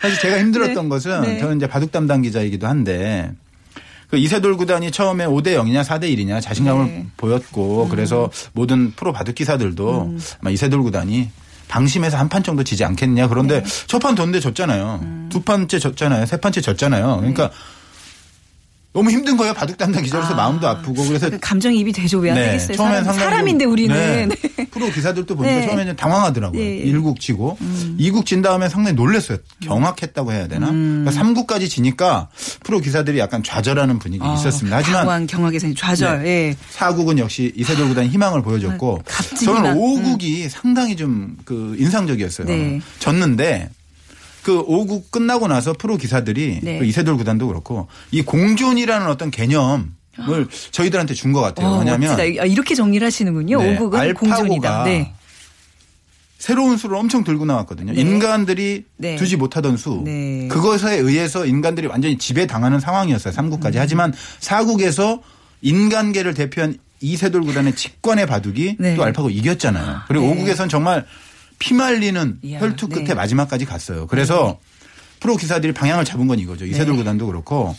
[0.00, 0.88] 사실 제가 힘들었던 네.
[0.88, 1.38] 것은 네.
[1.38, 3.30] 저는 이제 바둑 담당 기자이기도 한데
[4.12, 6.92] 그 이세돌 구단이 처음에 5대 0이냐 4대 1이냐 자신감을 네.
[6.98, 7.10] 음.
[7.16, 11.30] 보였고 그래서 모든 프로 바둑 기사들도 아마 이세돌 구단이
[11.68, 13.86] 방심해서 한 판 정도 지지 않겠냐 그런데 네.
[13.86, 15.00] 첫판 뒀는데 졌잖아요.
[15.02, 15.28] 음.
[15.32, 16.26] 두 판째 졌잖아요.
[16.26, 17.16] 세 판째 졌잖아요.
[17.16, 17.50] 그러니까
[18.94, 19.54] 너무 힘든 거예요.
[19.54, 20.36] 바둑 담당 기자로서 아.
[20.36, 22.18] 마음도 아프고 그래서 그 감정이입이 되죠.
[22.18, 22.76] 왜안 되겠어요?
[22.76, 24.28] 처음엔 사람, 사람인데 좀- 우리는.
[24.28, 24.66] 네.
[24.70, 25.66] 프로 기사들도 보니까 네.
[25.66, 26.60] 처음에는 당황하더라고요.
[26.60, 26.70] 예, 음.
[26.72, 26.76] 예.
[26.82, 27.56] 일 1국 지고
[27.98, 29.38] 2국 진 다음에 상당히 놀랐어요.
[29.62, 30.68] 경악했다고 해야 되나?
[30.70, 31.04] 음.
[31.06, 32.28] 그러니까 3국까지 지니까
[32.64, 34.76] 프로 기사들이 약간 좌절하는 분위기 아, 있었습니다.
[34.76, 36.26] 하지만 당황, 경악에서 좌절.
[36.26, 36.54] 예.
[36.76, 39.78] 4국은 역시 이세돌 구단이 희망을 보여줬고 아, 저는 희망.
[39.78, 42.46] 5국이 상당히 좀 그 인상적이었어요.
[42.46, 42.80] 네.
[42.98, 43.70] 졌는데
[44.42, 46.78] 그 5국 끝나고 나서 프로 기사들이 네.
[46.78, 49.94] 그 이세돌 구단도 그렇고 이 공존이라는 어떤 개념
[50.28, 51.66] 을 저희들한테 준 것 같아요.
[51.68, 52.42] 어, 왜냐하면 멋지다.
[52.42, 53.62] 아, 이렇게 정리를 하시는군요.
[53.62, 54.84] 네, 오국은 알파고가 공존이다.
[54.84, 55.14] 네.
[56.38, 57.92] 새로운 수를 엄청 들고 나왔거든요.
[57.94, 58.00] 네.
[58.00, 59.16] 인간들이 네.
[59.16, 60.02] 두지 못하던 수.
[60.04, 60.48] 네.
[60.48, 63.32] 그것에 의해서 인간들이 완전히 지배당하는 상황이었어요.
[63.32, 63.76] 3국까지.
[63.76, 65.20] 하지만 4국에서
[65.62, 68.94] 인간계를 대표한 이세돌 구단의 직관의 바둑이 네.
[68.96, 70.00] 또 알파고 이겼잖아요.
[70.08, 70.42] 그리고 네.
[70.42, 71.06] 오 5국에서는 정말
[71.66, 73.14] 피말리는 이야, 혈투 끝에 네.
[73.14, 74.08] 마지막까지 갔어요.
[74.08, 74.58] 그래서
[75.20, 76.66] 프로 기사들이 방향을 잡은 건 이거죠.
[76.66, 76.98] 이세돌 네.
[76.98, 77.76] 구단도 그렇고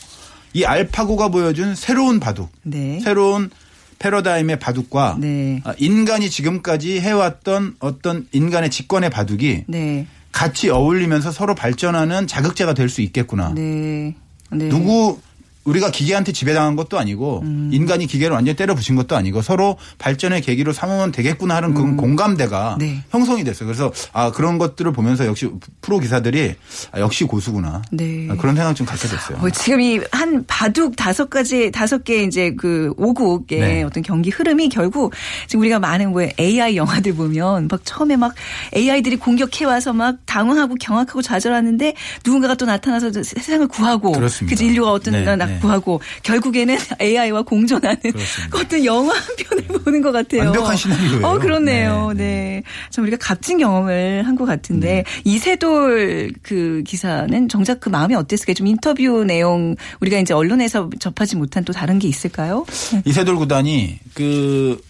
[0.53, 2.49] 이 알파고가 보여준 새로운 바둑.
[2.63, 3.01] 네.
[3.01, 3.49] 새로운
[3.99, 5.61] 패러다임의 바둑과 네.
[5.65, 10.07] 아, 인간이 지금까지 해왔던 어떤 인간의 직관의 바둑이 네.
[10.31, 13.51] 같이 어울리면서 서로 발전하는 자극제가 될 수 있겠구나.
[13.53, 14.15] 네.
[14.51, 14.69] 네.
[14.69, 15.19] 누구
[15.65, 17.69] 우리가 기계한테 지배당한 것도 아니고 음.
[17.73, 22.75] 인간이 기계를 완전히 때려 부신 것도 아니고 서로 발전의 계기로 삼으면 되겠구나 하는 그 공감대가
[22.75, 22.79] 음.
[22.79, 23.03] 네.
[23.09, 23.67] 형성이 됐어요.
[23.67, 25.49] 그래서 아 그런 것들을 보면서 역시
[25.81, 26.55] 프로 기사들이
[26.91, 28.27] 아, 역시 고수구나 네.
[28.29, 29.37] 아, 그런 생각 좀 갖게 됐어요.
[29.41, 33.83] 어, 지금 이 한 바둑 다섯 가지 다섯 개 이제 그 오국의 네.
[33.83, 35.13] 어떤 경기 흐름이 결국
[35.47, 38.33] 지금 우리가 많은 뭐 AI 영화들 보면 막 처음에 막
[38.75, 41.95] AI들이 공격해 와서 막 당황하고 경악하고 좌절하는데
[42.25, 44.53] 누군가가 또 나타나서 세상을 구하고 그렇습니다.
[44.53, 45.59] 그치, 인류가 어떤 네, 나 네.
[45.59, 48.49] 구하고 결국에는 AI와 공존하는 그렇습니다.
[48.51, 50.43] 그 어떤 영화 한 편을 보는 것 같아요.
[50.43, 51.25] 완벽한 시나리오예요.
[51.27, 52.11] 어 그렇네요.
[52.15, 52.63] 네, 네.
[52.91, 55.03] 참 우리가 값진 경험을 한 것 같은데 네.
[55.23, 58.55] 이세돌 그 기사는 정작 그 마음이 어땠을까요?
[58.55, 62.65] 좀 인터뷰 내용 우리가 이제 언론에서 접하지 못한 또 다른 게 있을까요?
[63.05, 64.81] 이세돌 구단이 그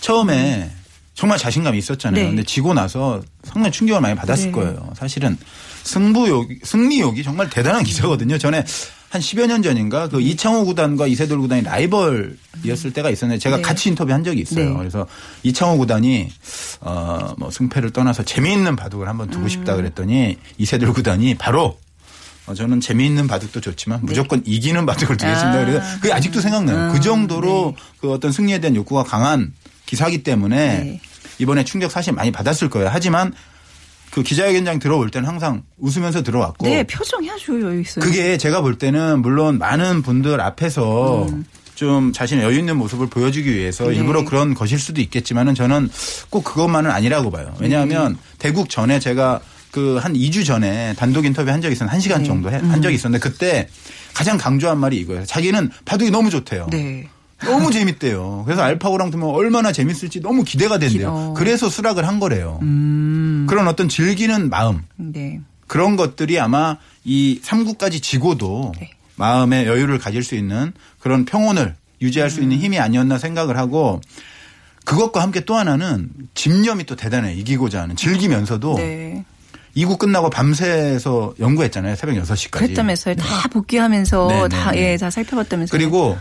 [0.00, 0.70] 처음에
[1.14, 2.22] 정말 자신감이 있었잖아요.
[2.22, 2.28] 네.
[2.28, 4.52] 근데 지고 나서 상당히 충격을 많이 받았을 네.
[4.52, 4.90] 거예요.
[4.94, 5.36] 사실은
[5.82, 8.38] 승부욕, 승리욕이 정말 대단한 기사거든요.
[8.38, 8.64] 전에
[9.10, 13.62] 한 10여 년 전인가 그 이창호 구단과 이세돌 구단이 라이벌이었을 때가 있었는데 제가 네.
[13.62, 14.70] 같이 인터뷰한 적이 있어요.
[14.72, 14.76] 네.
[14.76, 15.06] 그래서
[15.44, 16.28] 이창호 구단이
[16.80, 19.48] 어뭐 승패를 떠나서 재미있는 바둑을 한번 두고 음.
[19.48, 21.78] 싶다 그랬더니 이세돌 구단이 바로
[22.46, 25.52] 어, 저는 재미있는 바둑도 좋지만 무조건 이기는 바둑을 두겠습니다.
[25.52, 25.62] 네.
[25.62, 25.64] 아.
[25.64, 26.78] 그래서 그게 아직도 생각나요.
[26.78, 29.52] 아, 그 정도로 그 어떤 승리에 대한 욕구가 강한
[29.86, 31.00] 기사기 때문에 네.
[31.38, 32.90] 이번에 충격 사실 많이 받았을 거예요.
[32.92, 33.32] 하지만
[34.18, 38.04] 그 기자회견장 들어올 때는 항상 웃으면서 들어왔고 네, 표정이 아주 여유 있어요.
[38.04, 41.26] 그게 제가 볼 때는 물론 많은 분들 앞에서
[41.76, 43.90] 좀 자신의 여유 있는 모습을 보여주기 위해서 음.
[43.92, 43.96] 네.
[43.98, 45.88] 일부러 그런 것일 수도 있겠지만은 저는
[46.30, 47.54] 꼭 그것만은 아니라고 봐요.
[47.60, 48.18] 왜냐하면 네.
[48.38, 52.24] 대국 전에 제가 그 한 2주 전에 단독 인터뷰 한 적이 있었는데 1시간 네.
[52.24, 53.68] 정도 해- 한 적이 있었는데 그때
[54.14, 55.24] 가장 강조한 말이 이거예요.
[55.26, 56.66] 자기는 바둑이 너무 좋대요.
[56.72, 57.06] 네.
[57.44, 58.42] 너무 재밌대요.
[58.44, 61.08] 그래서 알파고랑 두면 얼마나 재밌을지 너무 기대가 된대요.
[61.10, 61.34] 어.
[61.36, 62.58] 그래서 수락을 한 거래요.
[62.62, 63.46] 음.
[63.48, 65.40] 그런 어떤 즐기는 마음 네.
[65.66, 68.90] 그런 것들이 아마 이 3구까지 지고도 네.
[69.16, 72.44] 마음의 여유를 가질 수 있는 그런 평온을 유지할 수 음.
[72.44, 74.00] 있는 힘이 아니었나 생각을 하고
[74.84, 79.24] 그것과 함께 또 하나는 집념이 또 대단해 이기고자 하는 즐기면서도 네.
[79.76, 83.14] 2구 끝나고 밤새서 연구했잖아요 새벽 6시까지 그랬다면서요.
[83.16, 84.92] 다 복귀하면서 네, 네, 다, 네.
[84.92, 85.78] 예, 다 살펴봤다면서요.
[85.78, 86.16] 그리고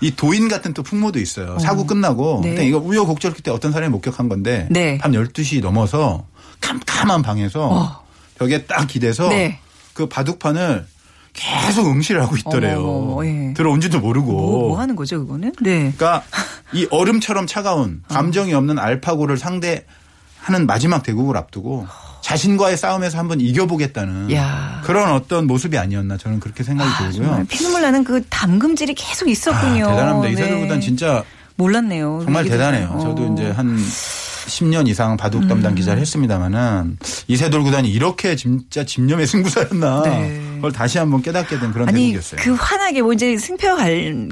[0.00, 1.58] 이 도인 같은 또 풍모도 있어요.
[1.58, 2.50] 사구 끝나고 네.
[2.50, 4.98] 그때 이거 우여곡절 끝에 어떤 사람이 목격한 건데 네.
[4.98, 6.26] 밤 12시 넘어서
[6.60, 8.04] 캄캄한 방에서 어.
[8.38, 9.58] 벽에 딱 기대서 네.
[9.94, 10.86] 그 바둑판을
[11.32, 12.84] 계속 응시를 하고 있더래요.
[12.84, 13.54] 어머, 예.
[13.54, 14.32] 들어온지도 모르고.
[14.32, 15.52] 뭐, 뭐 하는 거죠, 그거는?
[15.60, 15.92] 네.
[15.96, 16.22] 그러니까
[16.72, 21.86] 이 얼음처럼 차가운 감정이 없는 알파고를 상대하는 마지막 대국을 앞두고
[22.28, 24.82] 자신과의 싸움에서 한번 이겨보겠다는 야.
[24.84, 27.46] 그런 어떤 모습이 아니었나 저는 그렇게 생각이 아, 들고요.
[27.48, 29.88] 피눈물 나는 그 담금질이 계속 아, 있었군요.
[29.88, 30.28] 대단합니다.
[30.28, 30.32] 네.
[30.32, 31.24] 이세돌보단 진짜
[31.56, 32.20] 몰랐네요.
[32.24, 32.44] 정말.
[32.44, 32.88] 대단해요.
[32.88, 33.00] 어.
[33.00, 40.02] 저도 이제 한 10년 이상 바둑 담당 기자를 했습니다마는 이세돌 구단이 이렇게 진짜 집념의 승부사였나
[40.02, 40.40] 네.
[40.58, 42.40] 그걸 다시 한번 깨닫게 된 그런 아니 대목이었어요.
[42.42, 43.76] 그 환하게 뭐 이제 승패와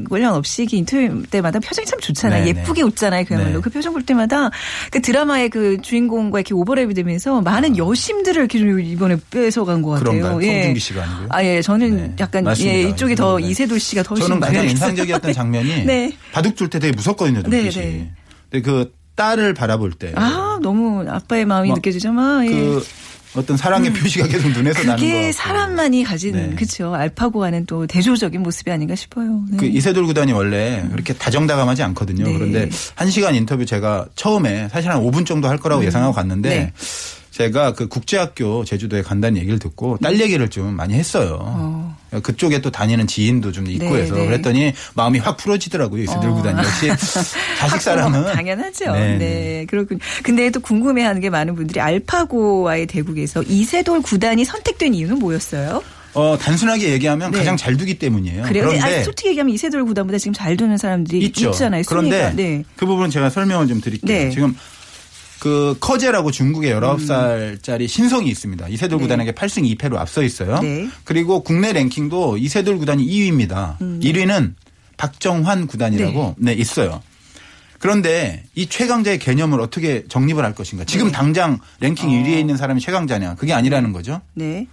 [0.09, 2.45] 관련 없이 이렇게 인터뷰 때마다 표정이 참 좋잖아요.
[2.45, 3.25] 네, 예쁘게 웃잖아요.
[3.25, 3.61] 그야말로 네.
[3.62, 4.51] 그 표정 볼 때마다
[4.91, 10.21] 그 드라마의 그 주인공과 이렇게 오버랩이 되면서 많은 여심들을 이렇게 좀 이번에 뺏어간 것 같아요.
[10.21, 10.41] 그런가요?
[10.41, 11.27] 송중기 씨가 아니고요?
[11.31, 12.12] 아 예, 저는 네.
[12.21, 12.77] 약간 맞습니다.
[12.77, 13.47] 예 이쪽이 더 네.
[13.49, 16.12] 이세돌 씨가 더 저는 가장 인상적이었던 장면이 네.
[16.33, 17.71] 바둑 둘 때 되게 무섭거든요, 네.
[17.71, 18.12] 네.
[18.51, 22.51] 근데 그 딸을 바라볼 때 아 너무 아빠의 마음이 막 느껴지죠, 막 예.
[23.37, 25.33] 그 어떤 사랑의 표시가 계속 눈에서 나는 거 그게.
[25.33, 26.51] 사람만이 가진 네.
[26.57, 29.44] 그렇죠 알파고와는 또 대조적인 모습이 아닌가 싶어요.
[29.51, 29.59] 네.
[29.59, 32.25] 그 이세돌 구단이 원래 그렇게 다정다감하지 않거든요.
[32.25, 32.33] 네.
[32.33, 36.72] 그런데 한 시간 인터뷰 제가 처음에 사실 한 5분 정도 할 거라고 예상하고 갔는데 네.
[37.31, 41.76] 제가 그 국제학교 제주도에 간다는 얘기를 듣고 딸 얘기를 좀 많이 했어요.
[42.20, 44.26] 그쪽에 또 다니는 지인도 좀 있고 네, 해서 네.
[44.26, 46.02] 그랬더니 마음이 확 풀어지더라고요.
[46.02, 46.35] 이세돌 어.
[46.35, 46.88] 구단 역시
[47.59, 48.92] 자식 사랑은 당연하죠.
[48.92, 49.66] 네, 네, 네.
[49.68, 49.98] 그렇군.
[50.22, 55.83] 근데 또 궁금해하는 게 많은 분들이 알파고와의 대국에서 이세돌 구단이 선택된 이유는 뭐였어요?
[56.16, 57.38] 어, 단순하게 얘기하면 네.
[57.38, 58.44] 가장 잘 두기 때문이에요.
[58.44, 58.64] 그래요?
[58.68, 61.50] 그런데 아니, 솔직히 얘기하면 이세돌 구단보다 지금 잘 두는 사람들이 있죠.
[61.50, 61.83] 있잖아요.
[61.87, 62.33] 그런데.
[62.35, 62.64] 네.
[62.76, 64.18] 그 부분 제가 설명을 좀 드릴게요.
[64.18, 64.31] 네.
[64.31, 64.57] 지금
[65.38, 68.68] 그 커제라고 중국의 19살짜리 신성이 있습니다.
[68.68, 69.05] 이세돌 네.
[69.05, 70.61] 구단에게 8승 2패로 앞서 있어요.
[70.61, 70.88] 네.
[71.05, 73.81] 그리고 국내 랭킹도 이세돌 구단이 2위입니다.
[73.81, 74.01] 음.
[74.03, 74.55] 1위는
[74.96, 76.53] 박정환 구단이라고 네.
[76.55, 77.03] 있어요.
[77.79, 80.85] 그런데 이 최강자의 개념을 어떻게 정립을 할 것인가.
[80.85, 81.12] 지금 네.
[81.12, 82.12] 당장 랭킹 어.
[82.12, 83.35] 1위에 있는 사람이 최강자냐.
[83.35, 84.22] 그게 아니라는 거죠.
[84.35, 84.66] 네.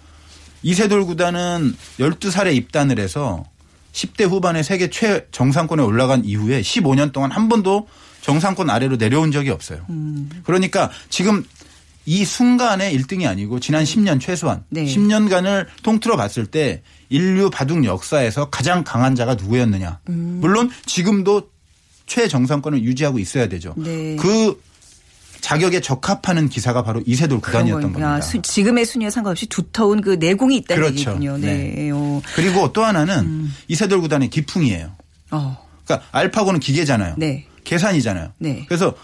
[0.64, 3.44] 이세돌 구단은 12살에 입단을 해서
[3.92, 7.88] 10대 후반에 세계 최정상권에 올라간 이후에 15년 동안 한 번도
[8.24, 9.86] 정상권 아래로 내려온 적이 없어요.
[9.90, 10.30] 음.
[10.46, 11.44] 그러니까 지금
[12.06, 14.86] 이 순간에 1등이 아니고 지난 10년 최소한 네.
[14.86, 20.00] 10년간을 통틀어 봤을 때 인류 바둑 역사에서 가장 강한 자가 누구였느냐.
[20.10, 20.38] 음.
[20.42, 21.50] 물론 지금도
[22.08, 23.74] 최정상권을 유지하고 있어야 되죠.
[23.78, 24.16] 네.
[24.18, 24.62] 그
[25.42, 27.82] 자격에 적합하는 기사가 바로 이세돌 구단이었던.
[27.92, 28.14] 겁니다.
[28.16, 31.12] 아, 수- 지금의 순위와 상관없이 두터운 그 내공이 있다는 그렇죠.
[31.12, 31.38] 얘기군요.
[31.38, 31.74] 네.
[31.76, 31.92] 네.
[31.94, 32.22] 어.
[32.36, 33.54] 그리고 또 하나는 음.
[33.68, 34.92] 이세돌 구단의 기풍이에요.
[35.32, 35.68] 어.
[35.86, 37.16] 그러니까 알파고는 기계잖아요.
[37.18, 37.46] 네.
[37.64, 38.34] 계산이잖아요.
[38.40, 38.66] 네.
[38.68, 38.96] 그래서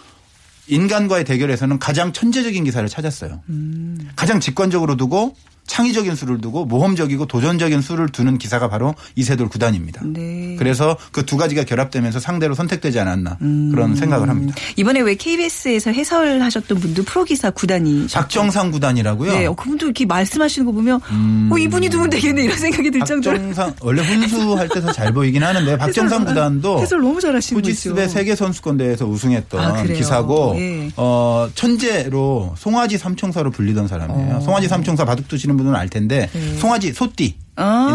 [0.68, 3.42] 인간과의 대결에서는 가장 천재적인 기사를 찾았어요.
[3.50, 4.10] 음.
[4.16, 5.36] 가장 직관적으로 두고
[5.70, 10.02] 창의적인 수를 두고 모험적이고 도전적인 수를 두는 기사가 바로 이세돌 구단입니다.
[10.04, 10.58] 네.
[10.60, 13.70] 그래서 그 두 가지가 결합되면서 상대로 선택되지 않았나 음.
[13.70, 14.56] 그런 생각을 합니다.
[14.78, 19.32] 이번에 왜 KBS에서 해설하셨던 분도 프로기사 구단이 박정상 구단이라고요.
[19.32, 21.50] 네, 어, 그분도 이렇게 말씀하시는 거 보면 음.
[21.54, 26.22] 어, 이분이 두면 되겠네 이런 생각이 들 정도로 박정상 원래 훈수할 때더잘 보이긴 하는데 박정상
[26.22, 27.70] 해설, 구단도 해설 너무 잘하시는 거죠.
[27.70, 29.84] 후지스배 세계 선수권 대회에서 우승했던 아?
[29.84, 30.90] 기사고 예.
[30.98, 34.38] 어 천재로 송아지 삼총사로 불리던 사람이에요.
[34.38, 34.40] 어.
[34.40, 36.58] 송아지 삼총사 바둑 두시는 분은 알 텐데 네.
[36.58, 37.36] 송아지 소띠.
[37.56, 37.90] 아.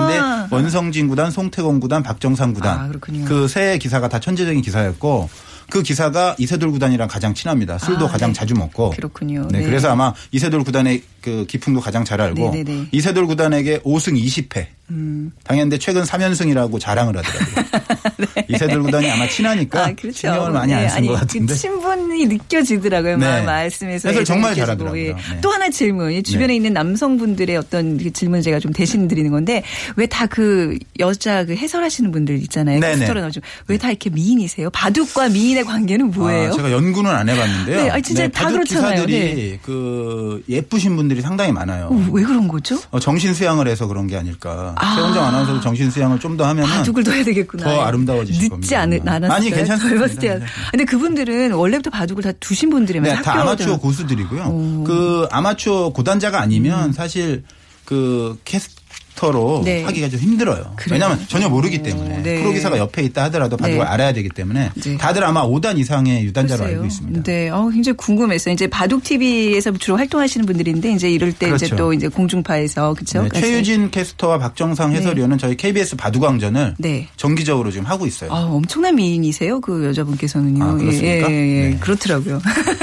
[0.48, 3.24] 인데 원성진 구단, 송태곤 구단, 박정상 구단 아, 그렇군요.
[3.24, 5.28] 그세 기사가 다 천재적인 기사였고
[5.70, 7.78] 그 기사가 이세돌 구단이랑 가장 친합니다.
[7.78, 8.34] 술도 아, 가장 네.
[8.34, 8.90] 자주 먹고.
[8.90, 9.48] 그렇군요.
[9.50, 9.64] 네, 네.
[9.64, 12.86] 그래서 아마 이세돌 구단의 그 기풍도 가장 잘 알고 네네네.
[12.92, 14.66] 이세돌 구단에게 5승 20패.
[14.90, 15.32] 음.
[15.44, 17.64] 당연히 최근 3연승이라고 자랑을 하더라고요.
[18.48, 20.18] 이세돌 구단이 아마 친하니까 아, 그렇죠.
[20.18, 21.54] 신경을 많이 네, 안쓴 아니, 것 같은데.
[21.54, 23.16] 그 친분이 느껴지더라고요.
[23.16, 23.26] 네.
[23.26, 24.10] 마- 말씀에서.
[24.10, 24.54] 해설 정말.
[24.54, 25.00] 잘하더라고요.
[25.02, 25.12] 예.
[25.14, 25.40] 네.
[25.40, 26.12] 또 하나 질문.
[26.12, 26.56] 이 주변에 네.
[26.56, 29.62] 있는 남성분들의 어떤 그 질문을 제가 좀 대신 드리는 건데
[29.96, 32.80] 왜 다 그 여자 그 해설하시는 분들 있잖아요.
[32.80, 32.96] 네네.
[33.06, 33.40] 스토리 나오죠.
[33.68, 34.68] 왜 다 이렇게 미인이세요?
[34.70, 36.50] 바둑과 미인 의 관계는 뭐예요?
[36.50, 37.76] 아, 제가 연구는 안 해봤는데요.
[37.82, 38.94] 네, 아니, 진짜 다 바둑 그렇잖아요.
[39.06, 39.58] 기사들이 네.
[39.62, 41.86] 그 예쁘신 분들이 상당히 많아요.
[41.90, 42.78] 어, 왜 그런 거죠?
[42.90, 44.74] 어, 정신 수양을 해서 그런 게 아닐까.
[44.76, 44.94] 아.
[44.94, 47.62] 최원정 아나운서도 정신 수양을 좀 더 하면은 바둑을 더 해야 되겠구나.
[47.64, 48.80] 더 아름다워지실 늦지 겁니다.
[48.80, 49.32] 않, 않았어요.
[49.36, 50.06] 아니, 괜찮습니다.
[50.20, 50.38] 때.
[50.40, 50.44] 네.
[50.72, 54.84] 근데 그분들은 원래부터 바둑을 다 두신 분들이면서 네, 다 아마추어 고수들이고요.
[54.84, 57.44] 그 아마추어 고단자가 아니면 사실
[57.84, 58.70] 그 캐스
[59.14, 59.64] 터로 음.
[59.64, 59.82] 네.
[59.84, 60.72] 하기가 좀 힘들어요.
[60.76, 60.94] 그래요?
[60.94, 62.40] 왜냐하면 전혀 모르기 때문에 네.
[62.40, 63.84] 프로 기사가 옆에 있다 하더라도 바둑을 네.
[63.84, 64.96] 알아야 되기 때문에 네.
[64.98, 66.76] 다들 아마 5단 이상의 유단자로 글쎄요.
[66.76, 67.22] 알고 있습니다.
[67.22, 68.52] 네, 어, 굉장히 궁금했어요.
[68.52, 71.76] 이제 바둑 TV에서 주로 활동하시는 분들인데 이제 이럴 때 이제 그렇죠.
[71.76, 73.22] 또 이제 공중파에서 그렇죠.
[73.22, 77.08] 네, 최유진 캐스터와 박정상 해설위원은 저희 KBS 바둑왕전을 네.
[77.16, 78.32] 정기적으로 지금 하고 있어요.
[78.32, 80.64] 아, 엄청난 미인이세요, 그 여자분께서는요.
[80.64, 81.30] 아, 그렇습니까?
[81.30, 81.68] 예, 예, 예.
[81.70, 81.76] 네.
[81.78, 82.40] 그렇더라고요.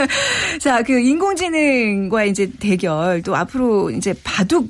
[0.62, 4.68] 자, 그 인공지능과 이제 대결 또 앞으로 이제 바둑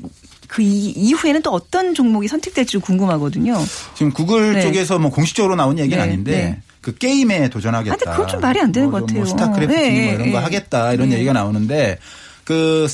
[0.51, 3.57] 그 이, 이후에는 또 어떤 종목이 선택될지 궁금하거든요.
[3.95, 4.61] 지금 구글 네.
[4.61, 6.61] 쪽에서 뭐 공식적으로 나온 얘기는 네, 아닌데 네.
[6.81, 7.93] 그 게임에 도전하겠다.
[7.93, 9.37] 아, 근데 그건 좀 말이 안 되는 뭐것좀뭐 같아요.
[9.37, 10.43] 스타크래프트 네, 뭐 이런 네, 거 네.
[10.43, 11.15] 하겠다 이런 네.
[11.15, 11.99] 얘기가 나오는데
[12.43, 12.85] 그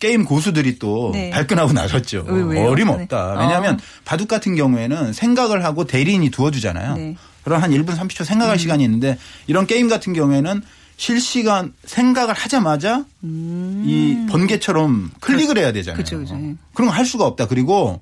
[0.00, 1.30] 게임 고수들이 또 네.
[1.30, 2.26] 발끈하고 나섰죠.
[2.28, 2.62] 왜?
[2.62, 3.34] 어림없다.
[3.36, 3.40] 네.
[3.40, 3.78] 왜냐하면 어.
[4.04, 6.94] 바둑 같은 경우에는 생각을 하고 대리인이 두어주잖아요.
[6.94, 7.00] 네.
[7.00, 7.16] 음.
[7.42, 9.16] 그럼 한 1분 30초 생각할 시간이 있는데
[9.46, 10.60] 이런 게임 같은 경우에는
[10.98, 15.96] 실시간 생각을 하자마자 이 번개처럼 클릭을 해야 되잖아요.
[15.96, 16.02] 음.
[16.02, 16.34] 그쵸, 그쵸.
[16.74, 17.46] 그런 거 할 수가 없다.
[17.46, 18.00] 그리고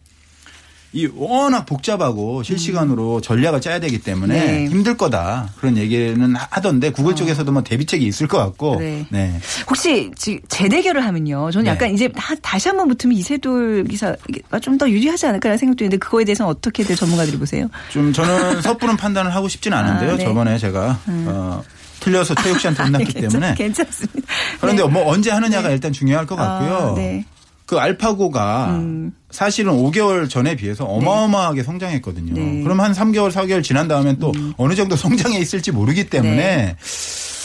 [0.94, 4.46] 이 워낙 복잡하고 실시간으로 전략을 짜야 되기 때문에 음.
[4.46, 4.66] 네.
[4.70, 5.50] 힘들 거다.
[5.59, 8.76] 그런 얘기는 하- 하던데 구글 쪽에서도 뭐 대비책이 있을 것 같고.
[8.78, 9.04] 네.
[9.11, 9.38] 네.
[9.68, 11.50] 혹시 지- 재대결을 하면요.
[11.50, 11.70] 저는 네.
[11.70, 16.24] 약간 이제 하- 다시 한번 붙으면 이세돌 기사가 좀 더 유리하지 않을까라는 생각도 있는데 그거에
[16.24, 17.68] 대해서는 어떻게들 전문가들이 보세요?
[17.90, 20.12] 좀 저는 섣부른 판단을 하고 싶지는 않은데요.
[20.12, 20.24] 아, 네.
[20.24, 21.62] 저번에 제가 어,
[22.07, 23.55] 틀려서 최욱 씨한테 혼났기 때문에.
[23.55, 24.21] 괜찮습니다.
[24.61, 24.88] 그런데 네.
[24.88, 26.92] 뭐 언제 하느냐가 일단 중요할 것 같고요.
[26.92, 27.25] 아, 네.
[27.66, 29.12] 그 알파고가 음.
[29.33, 32.33] 사실은 5개월 전에 비해서 어마어마하게 성장했거든요.
[32.33, 32.62] 네.
[32.62, 36.77] 그럼 한 3개월, 4개월 지난 다음엔 또 어느 정도 성장해 있을지 모르기 때문에 네.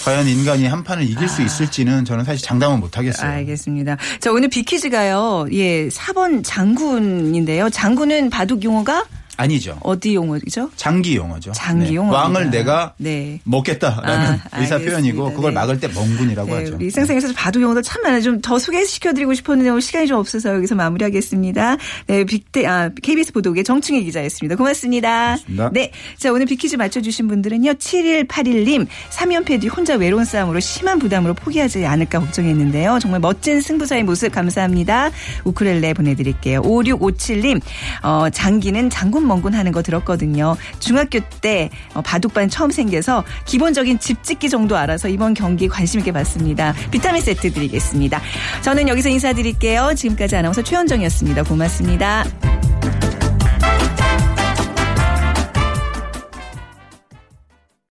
[0.06, 3.32] 과연 인간이 한 판을 이길 수 있을지는 저는 사실 장담은 못 하겠어요.
[3.32, 3.98] 알겠습니다.
[4.20, 5.48] 자, 오늘 비키즈가요.
[5.54, 7.72] 예, 4번 장군인데요.
[7.72, 9.04] 장군은 바둑 용어가
[9.42, 9.78] 아니죠.
[9.82, 10.70] 어디 용어죠?
[10.76, 11.52] 장기 용어죠.
[11.54, 11.96] 장기 네.
[11.96, 12.22] 용어입니다.
[12.22, 13.40] 왕을 내가 네.
[13.44, 14.78] 먹겠다라는 아, 의사.
[14.78, 15.56] 표현이고 그걸 네.
[15.60, 16.76] 막을 때 멍군이라고 네, 하죠.
[16.76, 18.22] 우리 일상생활에서 바둑 용어들 참 많아요.
[18.22, 21.78] 좀 더 소개시켜드리고 싶었는데 오늘 시간이 좀 없어서 여기서 마무리하겠습니다.
[22.08, 24.56] 네, 빅대, 아, KBS 보도국의 정충희 기자였습니다.
[24.56, 25.36] 고맙습니다.
[25.36, 25.70] 고맙습니다.
[25.72, 25.92] 네.
[26.18, 27.74] 자, 오늘 빅퀴즈 맞춰주신 분들은요.
[27.74, 33.00] 7181님, 3연패 뒤 혼자 외로운 싸움으로 심한 부담으로 포기하지 않을까 걱정했는데요.
[33.02, 35.12] 정말 멋진 승부사의 모습 감사합니다.
[35.46, 36.62] 우쿨렐레 보내드릴게요.
[36.62, 37.62] 5657님,
[38.04, 40.58] 어, 장기는 장군 멍군 하는 거 들었거든요.
[40.80, 46.12] 중학교 때 어, 바둑반 처음 생겨서 기본적인 집 짓기 정도 알아서 이번 경기 관심 있게
[46.12, 46.74] 봤습니다.
[46.92, 48.22] 비타민 세트 드리겠습니다.
[48.62, 49.94] 저는 여기서 인사드릴게요.
[49.96, 51.44] 지금까지 아나운서 최현정이었습니다.
[51.44, 52.26] 고맙습니다.